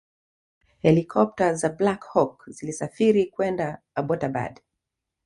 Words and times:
helikopta 0.79 1.53
za 1.55 1.69
Black 1.69 2.03
Hawk 2.05 2.45
zilisafiri 2.49 3.25
kwenda 3.27 3.81
Abbottabad 3.95 4.59